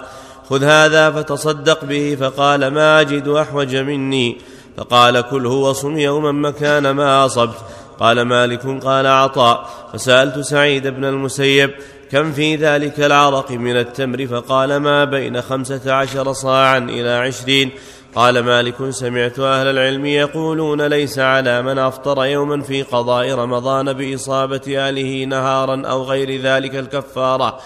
خذ 0.51 0.65
هذا 0.65 1.11
فتصدق 1.11 1.85
به. 1.85 2.17
فقال 2.21 2.67
ما 2.67 3.01
أجد 3.01 3.29
أحوج 3.29 3.77
مني. 3.77 4.39
فقال 4.77 5.21
كله 5.21 5.51
وصم 5.51 5.99
يوما 5.99 6.33
مكان 6.33 6.91
ما 6.91 7.27
أصبت. 7.27 7.57
قال 8.01 8.23
مالك 8.23 8.85
قال 8.85 9.07
عطاء. 9.07 9.69
فسألت 9.93 10.39
سعيد 10.41 10.87
بن 10.87 11.05
المسيب 11.05 11.71
كم 12.11 12.33
في 12.33 12.57
ذلك 12.57 13.01
العرق 13.01 13.51
من 13.51 13.77
التمر 13.77 14.27
فقال 14.27 14.77
ما 14.77 15.05
بين 15.05 15.43
خمسة 15.43 15.93
عشر 15.93 16.33
صاعا 16.33 16.79
إلى 16.79 17.11
عشرين 17.11 17.71
قال 18.15 18.39
مالك 18.39 18.91
سمعت 18.91 19.39
أهل 19.39 19.67
العلم 19.67 20.07
يقولون 20.07 20.83
ليس 20.83 21.19
على 21.19 21.63
من 21.63 21.79
أفطر 21.79 22.25
يوما 22.25 22.63
في 22.63 22.83
قضاء 22.83 23.35
رمضان 23.35 23.93
بإصابة 23.93 24.61
أهله 24.69 25.25
نهارا 25.25 25.83
أو 25.87 26.03
غير 26.03 26.41
ذلك 26.41 26.77
الكفارة. 26.77 27.59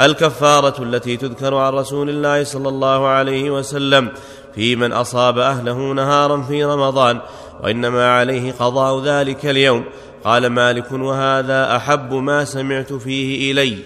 الكفارة 0.00 0.82
التي 0.82 1.16
تذكر 1.16 1.54
عن 1.54 1.72
رسول 1.72 2.10
الله 2.10 2.44
صلى 2.44 2.68
الله 2.68 3.06
عليه 3.06 3.50
وسلم 3.50 4.10
في 4.54 4.76
من 4.76 4.92
أصاب 4.92 5.38
أهله 5.38 5.92
نهارا 5.92 6.42
في 6.42 6.64
رمضان 6.64 7.20
وإنما 7.62 8.14
عليه 8.18 8.52
قضاء 8.52 9.04
ذلك 9.04 9.46
اليوم. 9.46 9.84
قال 10.24 10.46
مالك 10.46 10.92
وهذا 10.92 11.76
أحب 11.76 12.14
ما 12.14 12.44
سمعت 12.44 12.92
فيه 12.92 13.52
إلي. 13.52 13.78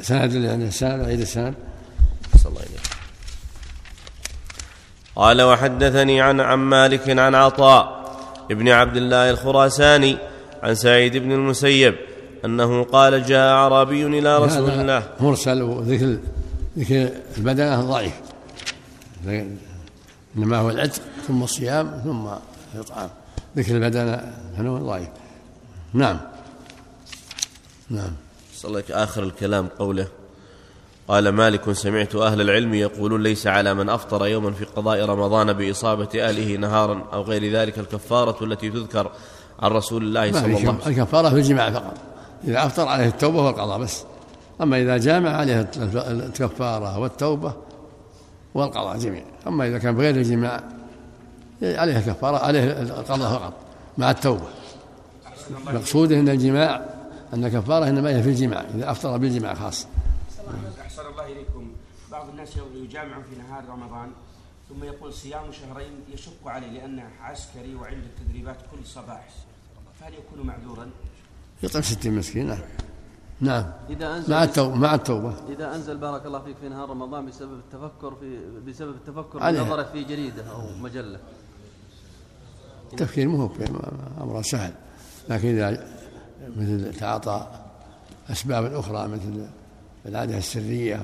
سند 0.00 0.32
يعني 0.32 0.68
السند 0.68 1.04
عيد 1.08 1.24
صلى 1.24 1.48
الله 2.46 2.60
قال 5.16 5.42
وحدثني 5.42 6.20
عن 6.20 6.40
عن 6.40 6.58
مالك 6.58 7.18
عن 7.18 7.34
عطاء 7.34 8.04
ابن 8.50 8.68
عبد 8.68 8.96
الله 8.96 9.30
الخراساني 9.30 10.16
عن 10.62 10.74
سعيد 10.74 11.16
بن 11.16 11.32
المسيب 11.32 11.94
أنه 12.44 12.84
قال 12.84 13.24
جاء 13.24 13.52
أعرابي 13.52 14.06
إلى 14.06 14.38
رسول 14.38 14.70
الله. 14.70 15.02
مرسل 15.20 15.62
وذكر 15.62 16.18
ذكر 16.78 17.08
البدنة 17.38 17.80
ضعيف. 17.80 18.12
إنما 20.36 20.58
هو 20.58 20.70
العتق 20.70 21.02
ثم 21.28 21.42
الصيام 21.42 22.00
ثم 22.04 22.26
الإطعام. 22.74 23.10
ذكر 23.56 23.74
البدنة 23.76 24.32
ضعيف. 24.58 25.08
نعم. 25.94 26.20
نعم. 27.90 28.12
صلى 28.54 28.68
الله 28.68 29.04
آخر 29.04 29.22
الكلام 29.22 29.68
قوله 29.78 30.06
قال 31.08 31.28
مالك 31.28 31.72
سمعت 31.72 32.14
أهل 32.14 32.40
العلم 32.40 32.74
يقولون 32.74 33.22
ليس 33.22 33.46
على 33.46 33.74
من 33.74 33.88
أفطر 33.88 34.26
يوما 34.26 34.52
في 34.52 34.64
قضاء 34.64 35.04
رمضان 35.04 35.52
بإصابة 35.52 36.08
أهله 36.14 36.56
نهارا 36.56 37.04
أو 37.12 37.22
غير 37.22 37.52
ذلك. 37.52 37.78
الكفارة 37.78 38.44
التي 38.44 38.70
تذكر 38.70 39.10
عن 39.58 39.70
رسول 39.70 40.02
الله 40.02 40.32
صلى 40.32 40.44
الله 40.44 40.58
عليه 40.58 40.68
وسلم. 40.68 40.78
الكفارة 40.86 41.28
في 41.28 41.36
الجماع 41.36 41.70
فقط. 41.70 41.94
إذا 42.44 42.66
أفطر 42.66 42.88
عليه 42.88 43.06
التوبة 43.06 43.42
والقضاء 43.46 43.78
بس. 43.78 44.04
أما 44.60 44.82
إذا 44.82 44.96
جامع 44.96 45.30
عليه 45.30 45.70
الكفارة 45.76 46.98
والتوبة 46.98 47.52
والقضاء 48.54 48.98
جميعا 48.98 49.26
أما 49.46 49.66
إذا 49.66 49.78
كان 49.78 49.94
بغير 49.94 50.14
الجماع 50.14 50.60
عليه 51.62 51.98
الكفارة 51.98 52.36
عليه 52.36 52.82
القضاء 52.82 53.32
فقط 53.32 53.52
مع 53.98 54.10
التوبة. 54.10 54.46
مقصوده 55.50 56.20
أن 56.20 56.28
الجماع 56.28 56.94
أن 57.34 57.44
الكفارة 57.44 57.88
إنما 57.88 58.10
هي 58.10 58.22
في 58.22 58.28
الجماع 58.28 58.60
إذا 58.60 58.90
أفطر 58.90 59.16
بالجماع 59.16 59.54
خاص. 59.54 59.86
أحسن 60.80 61.06
الله 61.06 61.32
إليكم. 61.32 61.72
بعض 62.12 62.28
الناس 62.28 62.48
يجامع 62.74 63.14
في 63.14 63.42
نهار 63.48 63.64
رمضان 63.68 64.10
ثم 64.68 64.84
يقول 64.84 65.12
صيام 65.12 65.52
شهرين 65.52 65.92
يشق 66.12 66.46
عليه 66.46 66.70
لأنه 66.70 67.10
عسكري 67.20 67.74
وعنده 67.74 68.06
تدريبات 68.26 68.56
كل 68.56 68.86
صباح. 68.86 69.28
فهل 70.00 70.12
يكون 70.14 70.46
معذورا؟ 70.46 70.90
يطعم 71.62 71.82
ستين 71.82 72.14
مسكين 72.14 72.46
نعم. 72.46 72.58
نعم. 73.40 73.72
إذا 73.90 74.16
أنزل 74.16 74.30
مع 74.30 74.44
التوبة 74.44 74.74
مع 74.74 74.94
التوبة. 74.94 75.34
إذا 75.48 75.74
أنزل 75.74 75.96
بارك 75.96 76.26
الله 76.26 76.42
فيك 76.42 76.56
في 76.56 76.68
نهار 76.68 76.90
رمضان 76.90 77.26
بسبب 77.26 77.58
التفكر 77.58 78.14
في 78.20 78.38
بسبب 78.66 78.94
التفكر 78.94 79.42
عليه. 79.42 79.62
بنظرة 79.62 79.82
في 79.82 80.04
جريدة 80.04 80.50
أو 80.50 80.76
مجلة. 80.82 81.18
التفكير 82.92 83.28
مو 83.28 83.50
أمر 84.20 84.42
سهل. 84.42 84.72
لكن 85.28 85.58
إذا 85.58 85.84
مثل 86.56 86.94
تعاطى 86.94 87.46
أسباب 88.30 88.74
أخرى 88.74 89.08
مثل 89.08 89.46
العادة 90.06 90.38
السرية 90.38 91.00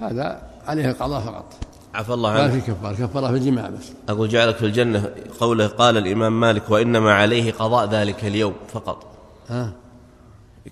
هذا 0.00 0.42
عليه 0.66 0.90
القضاء 0.90 1.20
فقط. 1.20 1.54
عفى 1.94 2.12
الله 2.12 2.32
ما 2.32 2.42
عنك 2.42 2.52
في 2.52 2.72
كفارة 2.72 2.94
كفارة 2.94 3.26
في 3.28 3.34
الجماع 3.34 3.68
بس. 3.68 3.92
أقول 4.08 4.28
جعلك 4.28 4.56
في 4.56 4.66
الجنة 4.66 5.10
قوله 5.40 5.66
قال 5.66 5.96
الإمام 5.96 6.40
مالك 6.40 6.70
وإنما 6.70 7.14
عليه 7.14 7.52
قضاء 7.52 7.88
ذلك 7.90 8.24
اليوم 8.24 8.54
فقط. 8.68 9.06
ها؟ 9.48 9.72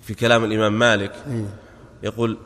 في 0.01 0.13
كلام 0.13 0.43
الإمام 0.43 0.79
مالك 0.79 1.13
إيه. 1.27 1.45
يقول 2.03 2.37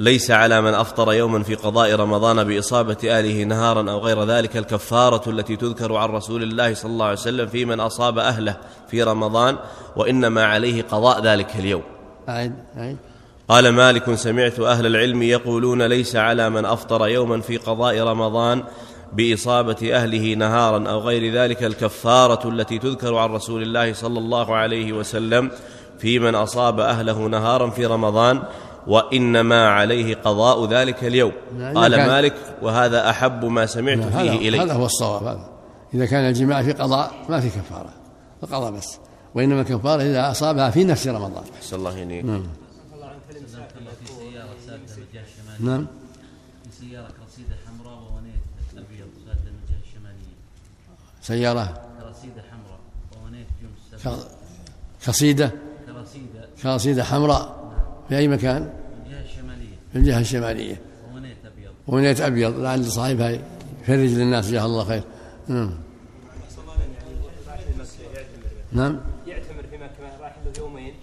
ليس 0.00 0.30
على 0.30 0.60
من 0.60 0.74
أفطر 0.74 1.12
يوما 1.12 1.42
في 1.42 1.54
قضاء 1.54 1.94
رمضان 1.94 2.44
بإصابة 2.44 2.96
أهله 3.04 3.44
نهارا 3.44 3.90
أو 3.90 3.98
غير 3.98 4.24
ذلك 4.24 4.56
الكفارة 4.56 5.30
التي 5.30 5.56
تذكر 5.56 5.96
عن 5.96 6.08
رسول 6.08 6.42
الله 6.42 6.74
صلى 6.74 6.90
الله 6.90 7.04
عليه 7.04 7.14
وسلم 7.14 7.46
في 7.46 7.64
من 7.64 7.80
أصاب 7.80 8.18
أهله 8.18 8.56
في 8.90 9.02
رمضان 9.02 9.56
وإنما 9.96 10.44
عليه 10.44 10.82
قضاء 10.82 11.22
ذلك 11.22 11.56
اليوم. 11.56 11.82
أعد 12.28 12.54
أعد 12.76 12.96
قال 13.48 13.68
مالك 13.68 14.14
سمعت 14.14 14.60
أهل 14.60 14.86
العلم 14.86 15.22
يقولون 15.22 15.82
ليس 15.82 16.16
على 16.16 16.50
من 16.50 16.64
أفطر 16.64 17.08
يوما 17.08 17.40
في 17.40 17.56
قضاء 17.56 18.00
رمضان 18.00 18.62
بإصابة 19.12 19.94
أهله 19.94 20.34
نهارا 20.34 20.90
أو 20.90 20.98
غير 20.98 21.32
ذلك 21.34 21.64
الكفارة 21.64 22.48
التي 22.48 22.78
تذكر 22.78 23.14
عن 23.14 23.30
رسول 23.30 23.62
الله 23.62 23.92
صلى 23.92 24.18
الله 24.18 24.54
عليه 24.54 24.92
وسلم 24.92 25.50
في 25.98 26.18
من 26.18 26.34
أصاب 26.34 26.80
أهله 26.80 27.26
نهارا 27.26 27.70
في 27.70 27.86
رمضان 27.86 28.42
وإنما 28.86 29.68
عليه 29.68 30.14
قضاء 30.14 30.66
ذلك 30.66 31.04
اليوم. 31.04 31.32
قال 31.74 31.96
مالك 31.96 32.34
وهذا 32.62 33.10
أحب 33.10 33.44
ما 33.44 33.66
سمعت 33.66 33.98
هذا 33.98 34.10
فيه 34.10 34.30
هذا 34.30 34.38
إلي 34.38 34.72
هو 34.72 34.84
الصواب 34.84 35.22
هذا. 35.22 35.48
إذا 35.94 36.06
كان 36.06 36.28
الجماع 36.28 36.62
في 36.62 36.72
قضاء 36.72 37.12
ما 37.28 37.40
في 37.40 37.48
كفارة. 37.48 37.92
القضاء 38.42 38.70
بس. 38.70 38.98
وإنما 39.34 39.60
الكفارة 39.60 40.02
إذا 40.02 40.30
أصابها 40.30 40.70
في 40.70 40.84
نفس 40.84 41.08
رمضان. 41.08 41.44
أحسن 41.56 41.76
الله 41.76 42.02
إليك. 42.02 42.24
نعم. 42.24 42.42
في 42.42 43.36
سيارة 44.06 44.48
سادة 44.66 44.76
من 44.76 45.02
الجهة 45.08 45.22
الشمالية 45.22 45.70
نعم. 45.70 45.86
في 46.64 46.76
سيارة. 46.86 47.08
رصيدة 47.28 47.56
حمراء 47.66 47.98
وونيت 48.12 48.34
أبيض 48.72 49.08
سادة 49.26 49.50
من 49.50 49.58
الجهة 49.64 49.80
الشمالية 49.88 50.36
سيارة 51.22 51.80
رصيدة 52.10 52.42
حمراء 52.50 52.80
وونيت. 53.24 53.46
ك- 54.04 55.06
قصيدة 55.08 55.52
كرصيدة 55.86 56.74
قصيدة 56.74 57.04
حمراء. 57.04 57.59
في 58.10 58.18
أي 58.18 58.28
مكان؟ 58.28 58.62
من 58.62 59.12
الجهة 59.12 59.20
الشمالية 59.24 59.76
في 59.92 59.98
الجهة 59.98 60.20
الشمالية 60.20 60.80
وونيت 61.12 61.36
أبيض. 61.46 61.72
ونيت 61.86 62.20
أبيض. 62.20 62.58
لعل 62.58 62.84
صاحبها 62.84 63.30
يفرج 63.82 63.98
للناس 63.98 64.48
جزاه 64.48 64.66
الله 64.66 64.84
خير. 64.84 65.02
نعم. 65.48 65.74
نعم. 68.72 69.00
يعتمر 69.26 69.62
في 69.70 69.76
مكة 69.76 70.22
راح 70.22 70.36
له 70.44 70.52
يومين. 70.58 70.94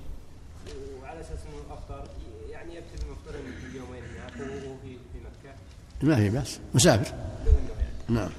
وعلى 1.02 1.20
أساس 1.20 1.39
إنه 1.48 1.74
أفطر 1.74 2.04
يعني 2.52 2.76
يكتب 2.76 3.08
مفطرا 3.12 3.41
في 3.62 3.67
اليومين 3.72 4.04
هناك 4.04 4.50
وهو 4.50 4.76
في 4.84 4.98
في 5.13 5.20
مكة. 5.20 6.10
ما 6.10 6.15
في 6.15 6.30
بأس. 6.30 6.60
مسافر. 6.74 7.15
نعم. 8.10 8.30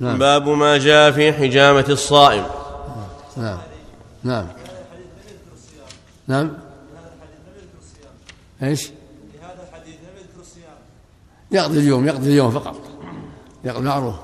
نعم. 0.00 0.18
باب 0.18 0.48
ما 0.48 0.78
جاء 0.78 1.10
في 1.10 1.32
حجامة 1.32 1.86
الصائم. 1.88 2.44
نعم. 3.36 3.58
نعم. 4.24 4.46
نعم. 6.28 6.71
إيش؟ 8.62 8.90
هذا 9.40 9.68
الحديث 9.68 9.94
لم 9.94 10.16
يذكر 10.16 10.40
الصيام. 10.40 10.76
يقضي 11.50 11.78
اليوم 11.78 12.06
يقضي 12.06 12.30
اليوم 12.30 12.50
فقط. 12.50 12.76
يقضي 13.64 13.84
معروف. 13.84 14.14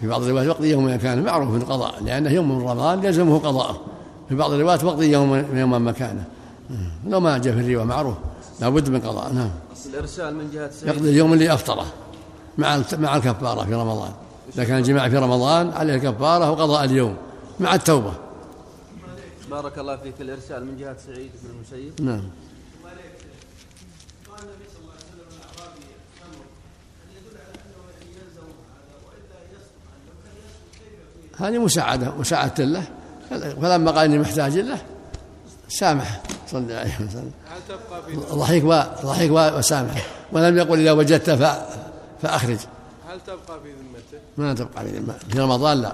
في 0.00 0.06
بعض 0.06 0.22
الروايات 0.22 0.48
يقضي 0.48 0.70
يوم 0.70 0.96
كان 0.96 1.22
معروف 1.22 1.50
في 1.50 1.56
القضاء 1.56 2.02
لأنه 2.02 2.30
يوم 2.30 2.48
من 2.48 2.62
رمضان 2.62 3.04
يلزمه 3.04 3.38
قضاءه. 3.38 3.80
في 4.28 4.34
بعض 4.34 4.52
الروايات 4.52 4.82
يقضي 4.82 5.12
يوم 5.12 5.34
يوما 5.56 5.78
مكانه. 5.78 6.24
لو 7.06 7.20
ما 7.20 7.38
جاء 7.38 7.54
في 7.54 7.60
الرواية 7.60 7.84
معروف 7.84 8.16
لابد 8.60 8.88
من 8.88 9.00
قضاء. 9.00 9.32
نعم. 9.32 9.50
الإرسال 9.86 10.34
من 10.34 10.50
جهة 10.50 10.70
سعيد 10.70 10.94
يقضي 10.94 11.10
اليوم 11.10 11.32
اللي 11.32 11.54
أفطره 11.54 11.86
مع 12.58 12.82
مع 12.98 13.16
الكفارة 13.16 13.64
في 13.64 13.74
رمضان. 13.74 14.12
إذا 14.54 14.64
كان 14.64 14.78
الجماع 14.78 15.08
في 15.08 15.16
رمضان 15.16 15.70
عليه 15.70 15.94
الكفارة 15.94 16.50
وقضاء 16.50 16.84
اليوم 16.84 17.16
مع 17.60 17.74
التوبة. 17.74 18.12
بارك 19.50 19.78
الله 19.78 19.96
فيك 19.96 20.20
الإرسال 20.20 20.66
من 20.66 20.76
جهة 20.76 20.96
سعيد 21.06 21.30
بن 21.42 21.50
المسيب. 21.50 21.92
نعم. 22.00 22.22
هذه 31.38 31.58
مساعدة 31.58 32.12
مساعدة 32.18 32.64
له. 32.64 32.82
فلما 33.62 33.90
قال 33.90 34.04
إني 34.04 34.18
محتاج 34.18 34.58
له 34.58 34.78
سامح 35.68 36.20
صلى 36.50 36.60
الله 36.60 36.74
عليه 36.74 36.94
وسلم. 36.94 37.30
هل 37.48 37.60
تبقى 37.68 38.02
في 38.02 38.16
ضحك 38.36 38.64
و... 38.64 38.82
ضحك 39.06 39.30
و... 39.30 39.58
وسامح 39.58 40.06
ولم 40.32 40.58
يقل 40.58 40.80
إذا 40.80 40.92
وجدت. 40.92 41.30
فأخرج. 42.22 42.58
هل 43.08 43.20
تبقى 43.26 43.60
في 43.62 43.68
ذمته؟ 43.68 44.18
ما 44.36 44.54
تبقى 44.54 44.84
في 44.84 44.90
ذمة. 44.98 45.14
في 45.32 45.40
رمضان 45.40 45.82
لا. 45.82 45.92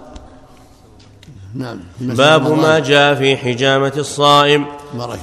نعم. 1.55 1.81
باب. 2.01 2.51
ما 2.51 2.79
جاء 2.79 3.15
في 3.15 3.37
حجامة 3.37 3.93
الصائم. 3.97 4.67
بركة 4.95 5.21